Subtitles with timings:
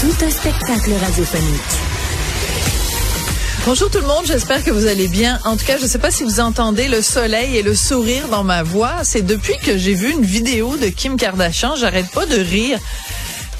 [0.00, 1.60] Tout un spectacle radiophonique.
[3.66, 5.38] Bonjour tout le monde, j'espère que vous allez bien.
[5.44, 8.28] En tout cas, je ne sais pas si vous entendez le soleil et le sourire
[8.28, 9.04] dans ma voix.
[9.04, 12.78] C'est depuis que j'ai vu une vidéo de Kim Kardashian, j'arrête pas de rire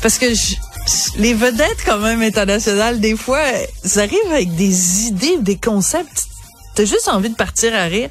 [0.00, 0.32] parce que
[1.18, 3.42] les vedettes quand même internationales, des fois,
[3.84, 6.28] ça arrive avec des idées, des concepts.
[6.74, 8.08] T'as juste envie de partir à rire.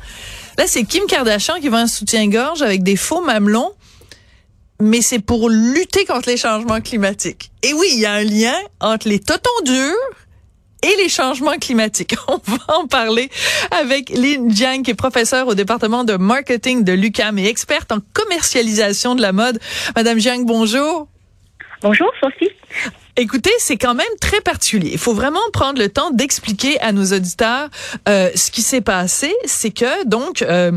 [0.59, 3.71] Là, c'est Kim Kardashian qui va un soutien-gorge avec des faux mamelons
[4.81, 7.51] mais c'est pour lutter contre les changements climatiques.
[7.63, 9.95] Et oui, il y a un lien entre les totons durs
[10.83, 12.15] et les changements climatiques.
[12.27, 13.29] On va en parler
[13.71, 17.99] avec Lynn Jiang, qui est professeure au département de marketing de l'UCAM et experte en
[18.13, 19.59] commercialisation de la mode.
[19.95, 21.07] Madame Jiang, bonjour.
[21.81, 22.49] Bonjour, Sophie.
[23.15, 24.91] Écoutez, c'est quand même très particulier.
[24.93, 27.69] Il faut vraiment prendre le temps d'expliquer à nos auditeurs
[28.07, 29.33] euh, ce qui s'est passé.
[29.43, 30.71] C'est que donc euh,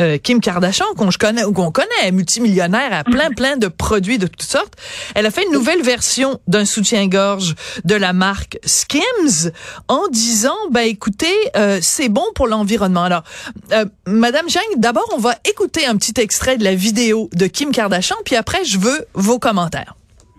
[0.00, 3.34] euh, Kim Kardashian, qu'on connais, qu'on connaît, multimillionnaire à plein mhm.
[3.34, 4.74] plein de produits de toutes sortes,
[5.14, 9.50] elle a fait une nouvelle version d'un soutien-gorge de la marque Skims
[9.88, 13.04] en disant, ben écoutez, euh, c'est bon pour l'environnement.
[13.04, 13.24] Alors,
[13.72, 17.72] euh, Madame Zhang, d'abord, on va écouter un petit extrait de la vidéo de Kim
[17.72, 19.94] Kardashian, puis après, je veux vos commentaires.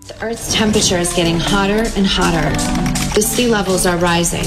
[0.08, 2.52] The Earth's temperature is getting hotter and hotter.
[3.16, 4.46] The sea levels are rising.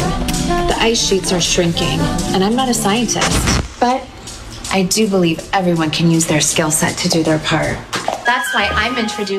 [0.69, 1.98] The ice sheets are shrinking.
[2.33, 3.33] And I'm not a scientist,
[3.81, 4.03] but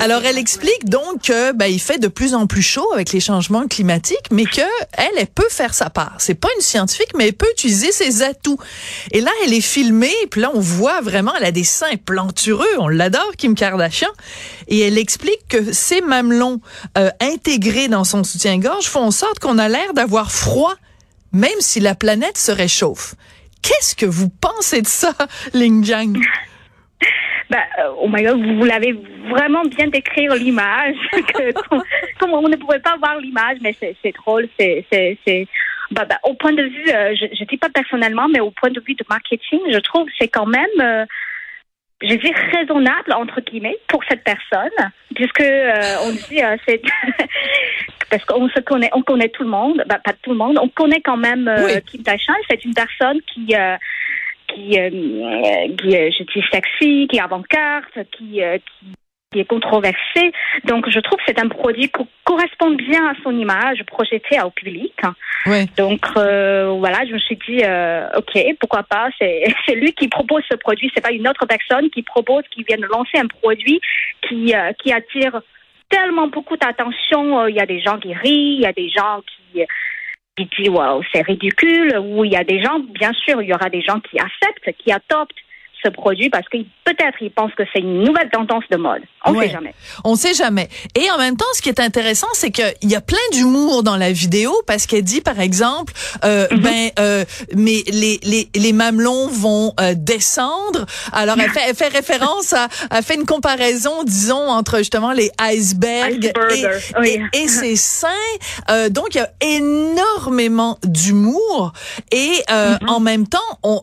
[0.01, 3.19] Alors elle explique donc que ben, il fait de plus en plus chaud avec les
[3.19, 4.61] changements climatiques, mais que
[4.93, 6.15] elle, peut faire sa part.
[6.17, 8.57] C'est pas une scientifique, mais elle peut utiliser ses atouts.
[9.11, 12.65] Et là, elle est filmée, puis là on voit vraiment, elle a des seins plantureux,
[12.79, 14.09] on l'adore Kim Kardashian,
[14.67, 16.59] et elle explique que ces mamelons
[16.97, 20.73] euh, intégrés dans son soutien-gorge font en sorte qu'on a l'air d'avoir froid,
[21.31, 23.13] même si la planète se réchauffe.
[23.61, 25.13] Qu'est-ce que vous pensez de ça,
[25.53, 26.19] Ling Jiang?
[27.49, 28.93] Ben, euh, oh my God, vous, l'avez
[29.27, 30.95] vraiment bien décrire l'image.
[32.19, 34.85] comme on ne pouvait pas voir l'image, mais c'est drôle, c'est
[35.91, 38.69] bah, bah, au point de vue, euh, je ne dis pas personnellement, mais au point
[38.69, 41.05] de vue de marketing, je trouve c'est quand même, euh,
[42.01, 45.43] je dis raisonnable entre guillemets pour cette personne, puisque
[46.03, 46.81] on dit c'est
[48.09, 50.69] parce qu'on se connaît, on connaît tout le monde, bah, pas tout le monde, on
[50.69, 52.33] connaît quand même euh, Kim Kardashian.
[52.49, 53.77] C'est une personne qui euh,
[54.47, 58.87] qui, euh, qui je dis sexy, qui est avant-garde, qui, qui
[59.37, 60.31] est controversé.
[60.63, 64.49] Donc, je trouve que c'est un produit qui correspond bien à son image projetée au
[64.49, 64.93] public.
[65.77, 67.61] Donc, voilà, je me suis dit,
[68.17, 69.09] ok, pourquoi pas.
[69.19, 70.91] C'est lui qui propose ce produit.
[70.93, 73.79] C'est pas une autre personne qui propose, qui vient de lancer un produit
[74.27, 75.41] qui qui attire
[75.89, 77.41] tellement beaucoup d'attention.
[77.41, 79.61] Euh, il y a des gens qui rient, il y a des gens qui,
[80.35, 83.53] qui disent wow, c'est ridicule, ou il y a des gens, bien sûr, il y
[83.53, 85.35] aura des gens qui acceptent, qui adoptent
[85.83, 89.01] ce produit parce que peut-être ils pensent que c'est une nouvelle tendance de mode.
[89.25, 89.73] On ne sait jamais.
[90.03, 90.69] On sait jamais.
[90.95, 93.97] Et en même temps, ce qui est intéressant, c'est qu'il y a plein d'humour dans
[93.97, 96.61] la vidéo parce qu'elle dit, par exemple, euh, mm-hmm.
[96.61, 97.25] ben, euh,
[97.55, 100.85] mais les, les, les mamelons vont euh, descendre.
[101.11, 105.31] Alors, elle fait, elle fait référence à, elle fait une comparaison, disons, entre justement les
[105.41, 106.31] icebergs
[107.03, 108.07] et, et, ses seins.
[108.69, 111.73] Euh, donc, il y a énormément d'humour
[112.11, 112.89] et euh, mm-hmm.
[112.89, 113.81] en même temps, on,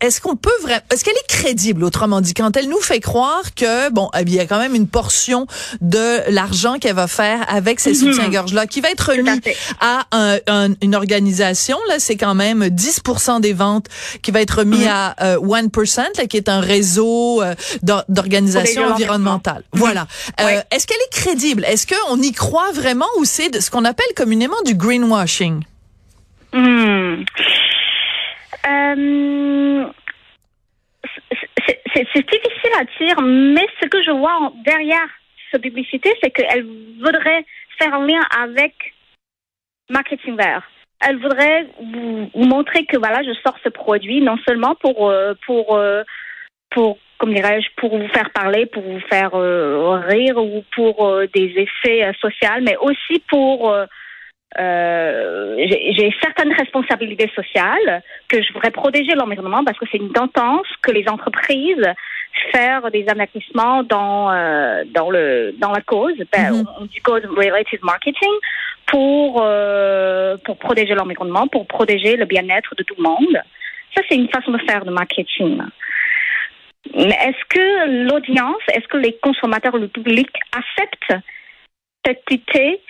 [0.00, 3.90] est-ce qu'on peut vraiment, est-ce qu'elle crédible, autrement dit, quand elle nous fait croire que,
[3.90, 5.46] bon, eh il y a quand même une portion
[5.80, 7.96] de l'argent qu'elle va faire avec ces mhm.
[7.96, 9.30] soutiens-gorge-là, qui va être remis
[9.80, 10.06] à,
[10.82, 13.86] une organisation, là, c'est quand même 10% des ventes
[14.22, 14.88] qui va être remis mhm.
[14.88, 19.64] à euh, 1%, qui est un réseau euh, d'organisation environnementale.
[19.74, 19.80] Mhm.
[19.80, 20.06] Voilà.
[20.40, 21.64] Euh, est-ce qu'elle est crédible?
[21.64, 25.62] Est-ce qu'on y croit vraiment ou c'est ce qu'on appelle communément du greenwashing?
[26.52, 27.24] Hmm.
[28.66, 29.84] Euh,
[31.94, 35.08] c'est difficile à dire, mais ce que je vois derrière
[35.50, 36.64] cette publicité, c'est qu'elle
[37.02, 37.44] voudrait
[37.78, 38.74] faire un lien avec
[39.88, 40.62] marketing vert.
[41.00, 45.76] Elle voudrait vous, montrer que voilà, je sors ce produit non seulement pour euh, pour
[45.76, 46.02] euh,
[46.70, 51.54] pour comme dirais-je pour vous faire parler, pour vous faire euh, rire ou pour des
[51.56, 53.74] effets sociaux, mais aussi pour
[54.58, 60.66] euh, j'ai certaines responsabilités sociales que je voudrais protéger l'environnement parce que c'est une tendance
[60.82, 61.86] que les entreprises
[62.52, 66.66] faire des investissements dans euh, dans le dans la cause, ben, Mhm.
[66.80, 68.32] on dit cause related marketing
[68.86, 73.42] pour euh, pour protéger l'environnement, pour protéger le bien-être de tout le monde.
[73.94, 75.60] Ça c'est une façon de faire de marketing.
[76.94, 81.24] Mais est-ce que l'audience, est-ce que les consommateurs, le public acceptent
[82.04, 82.80] cette idée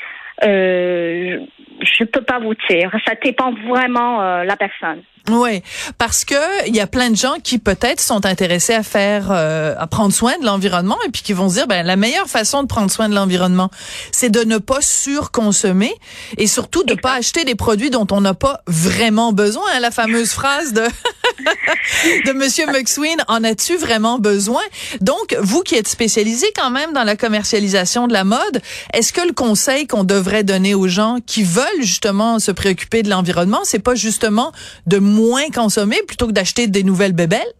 [0.43, 2.91] Je ne peux pas vous dire.
[3.07, 5.03] Ça dépend vraiment euh, la personne.
[5.29, 5.63] Oui,
[5.99, 9.75] parce que il y a plein de gens qui peut-être sont intéressés à faire, euh,
[9.79, 12.63] à prendre soin de l'environnement et puis qui vont se dire, ben la meilleure façon
[12.63, 13.71] de prendre soin de l'environnement,
[14.13, 15.95] c'est de ne pas surconsommer
[16.39, 19.65] et surtout de pas acheter des produits dont on n'a pas vraiment besoin.
[19.75, 20.83] hein, la fameuse phrase de
[22.27, 24.63] de Monsieur McSween, en as-tu vraiment besoin?
[25.01, 28.63] Donc, vous qui êtes spécialisé quand même dans la commercialisation de la mode,
[28.93, 33.11] est-ce que le conseil qu'on devrait donner aux gens qui veulent justement se préoccuper de
[33.11, 34.53] l'environnement, c'est pas justement
[34.87, 37.53] de moins consommer plutôt que d'acheter des nouvelles bébelles?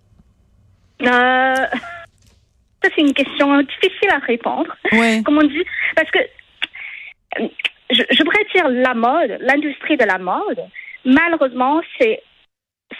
[1.03, 1.07] Euh,
[2.83, 4.75] ça, c'est une question difficile à répondre.
[4.93, 5.23] Oui.
[5.23, 5.65] Comme on dit,
[5.95, 7.49] parce que euh,
[7.91, 8.23] je, je
[8.55, 10.61] dire la mode, l'industrie de la mode,
[11.05, 12.23] malheureusement, c'est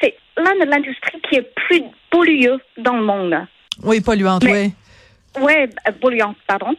[0.01, 3.47] c'est l'un de l'industrie qui est plus pollueux dans le monde.
[3.83, 4.73] Oui, polluante, oui.
[5.41, 6.75] Ouais, euh, polluante, pardon.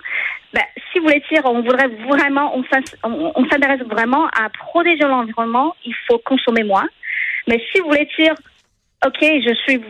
[0.53, 5.95] Ben, si vous voulez dire, on voudrait vraiment, on s'intéresse vraiment à protéger l'environnement, il
[6.07, 6.87] faut consommer moins.
[7.51, 8.33] Mais si vous voulez dire,
[9.05, 9.81] ok, je suis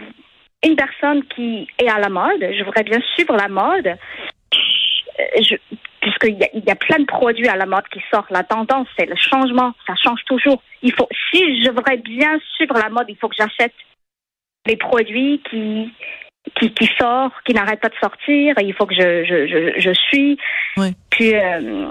[0.64, 5.56] une personne qui est à la mode, je voudrais bien suivre la mode, euh, je,
[6.02, 8.32] puisqu'il y a, il y a plein de produits à la mode qui sortent.
[8.32, 10.62] La tendance, c'est le changement, ça change toujours.
[10.82, 13.74] Il faut, si je voudrais bien suivre la mode, il faut que j'achète
[14.66, 15.92] les produits qui
[16.60, 18.56] qui, qui sortent, qui n'arrêtent pas de sortir.
[18.60, 20.38] Il faut que je je je, je suis.
[20.78, 20.90] Oui.
[21.12, 21.86] Puis euh,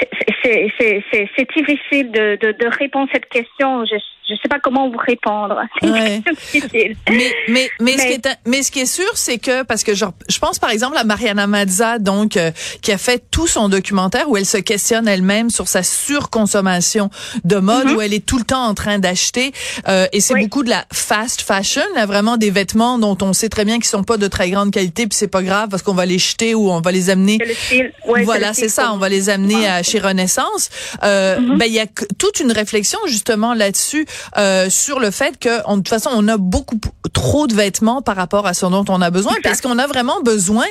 [0.00, 0.08] c'est-
[0.42, 3.84] c'est c'est c'est c'est difficile de, de de répondre à cette question.
[3.86, 3.96] Je
[4.28, 5.56] je sais pas comment vous répondre.
[5.82, 6.22] C'est Ouais.
[6.52, 6.96] difficile.
[7.08, 9.94] Mais, mais, mais, ce qui est, mais ce qui est sûr, c'est que, parce que
[9.94, 12.50] genre, je pense par exemple à Mariana Mazza, donc, euh,
[12.82, 17.10] qui a fait tout son documentaire où elle se questionne elle-même sur sa surconsommation
[17.44, 19.52] de mode, où elle est tout le temps en train d'acheter,
[19.88, 20.42] euh, et c'est Oui.
[20.44, 23.86] beaucoup de la fast fashion, là, vraiment des vêtements dont on sait très bien qu'ils
[23.86, 26.54] sont pas de très grande qualité, puis c'est pas grave parce qu'on va les jeter
[26.54, 27.92] ou on va les amener le style.
[28.06, 28.92] Ouais, voilà, c'est ça.
[28.92, 30.70] On va les amener à chez Renaissance.
[31.02, 31.58] Euh, Mm-hmm.
[31.58, 31.86] Ben il y a
[32.18, 36.26] toute une réflexion justement là-dessus euh, sur le fait que, on- de toute façon, on
[36.28, 36.76] a beaucoup
[37.12, 39.32] trop de vêtements par rapport à ce dont on a besoin.
[39.42, 40.66] Parce qu'on a vraiment besoin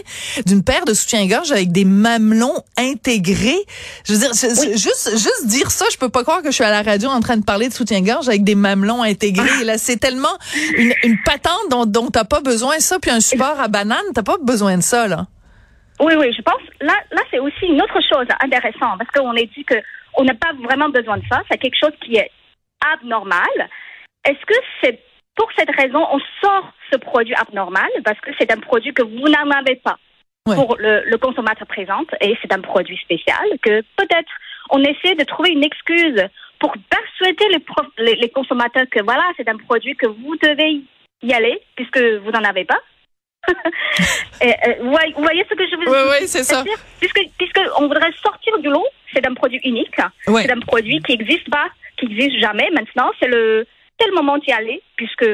[0.45, 3.57] d'une paire de soutien-gorge avec des mamelons intégrés.
[4.05, 4.31] Je veux dire,
[4.77, 7.19] juste juste dire ça, je peux pas croire que je suis à la radio en
[7.19, 9.63] train de parler de soutien-gorge avec des mamelons intégrés.
[9.63, 10.27] Là, c'est tellement
[10.77, 12.79] une, une patente dont, dont t'as pas besoin.
[12.79, 15.25] Ça, puis un support à banane, t'as pas besoin de ça là.
[15.99, 16.61] Oui, oui, je pense.
[16.81, 19.75] Là, là, c'est aussi une autre chose intéressante parce qu'on a dit que
[20.19, 21.41] on n'a pas vraiment besoin de ça.
[21.49, 22.29] C'est quelque chose qui est
[22.93, 23.69] abnormal.
[24.25, 24.99] Est-ce que c'est
[25.35, 29.27] pour cette raison on sort ce produit abnormal parce que c'est un produit que vous
[29.29, 29.97] n'en avez pas
[30.47, 30.55] Ouais.
[30.55, 34.31] pour le, le consommateur présente et c'est un produit spécial que peut-être
[34.69, 36.23] on essaie de trouver une excuse
[36.59, 40.79] pour persuader les, pro- les, les consommateurs que voilà, c'est un produit que vous devez
[41.21, 42.79] y aller puisque vous n'en avez pas.
[44.41, 46.07] Et, euh, vous voyez ce que je veux Oui, dire?
[46.21, 46.63] oui, c'est ça.
[46.99, 49.97] Puisque, puisque on voudrait sortir du lot, c'est un produit unique.
[50.27, 50.43] Ouais.
[50.43, 52.69] C'est un produit qui n'existe pas, qui n'existe jamais.
[52.73, 53.65] Maintenant, c'est le
[53.99, 55.25] c'est le moment d'y aller, puisque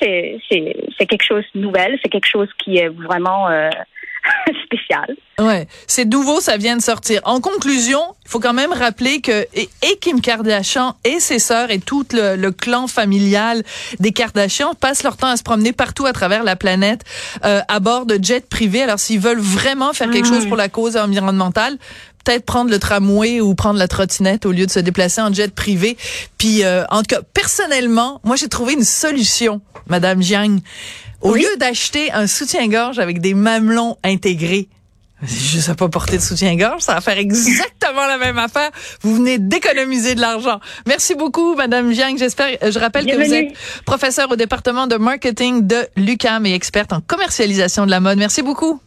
[0.00, 3.70] c'est c'est c'est quelque chose de nouvel, c'est quelque chose qui est vraiment euh,
[4.64, 5.16] spécial.
[5.38, 7.20] Ouais, c'est nouveau, ça vient de sortir.
[7.24, 11.70] En conclusion, il faut quand même rappeler que et, et Kim Kardashian et ses sœurs
[11.70, 13.62] et tout le, le clan familial
[14.00, 17.04] des Kardashian passent leur temps à se promener partout à travers la planète
[17.44, 18.82] euh, à bord de jets privés.
[18.82, 21.78] Alors s'ils veulent vraiment faire quelque chose pour la cause environnementale,
[22.30, 25.52] peut-être prendre le tramway ou prendre la trottinette au lieu de se déplacer en jet
[25.52, 25.96] privé.
[26.38, 30.60] Puis euh, en tout cas, personnellement, moi j'ai trouvé une solution, Madame Jiang.
[31.22, 34.68] Au lieu d'acheter un soutien-gorge avec des mamelons intégrés,
[35.22, 38.70] je sais pas porter de soutien-gorge, ça va faire exactement la même affaire.
[39.02, 40.60] Vous venez d'économiser de l'argent.
[40.86, 42.16] Merci beaucoup, Madame Jiang.
[42.16, 43.52] J'espère, je rappelle que vous êtes
[43.84, 48.18] professeur au département de marketing de l'UCAM et experte en commercialisation de la mode.
[48.18, 48.80] Merci beaucoup.